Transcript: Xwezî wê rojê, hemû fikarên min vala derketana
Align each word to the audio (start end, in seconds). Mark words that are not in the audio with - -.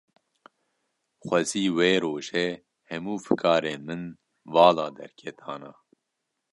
Xwezî 1.25 1.65
wê 1.77 1.91
rojê, 2.05 2.49
hemû 2.91 3.15
fikarên 3.27 3.81
min 3.87 4.03
vala 4.53 4.87
derketana 4.97 5.73